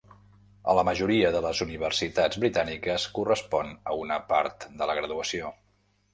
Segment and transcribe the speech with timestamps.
[0.71, 5.55] A la majoria de les universitats britàniques, correspon a una part de la graduació.